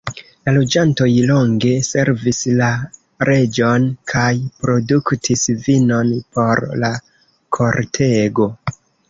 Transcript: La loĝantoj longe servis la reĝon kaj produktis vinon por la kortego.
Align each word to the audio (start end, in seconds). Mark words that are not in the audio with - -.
La 0.47 0.51
loĝantoj 0.53 1.09
longe 1.31 1.73
servis 1.87 2.39
la 2.61 2.69
reĝon 3.29 3.85
kaj 4.15 4.31
produktis 4.65 5.45
vinon 5.69 6.11
por 6.39 6.65
la 6.87 6.91
kortego. 7.61 8.51